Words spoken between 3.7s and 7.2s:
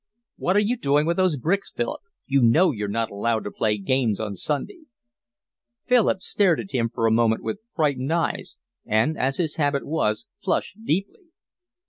games on Sunday." Philip stared at him for a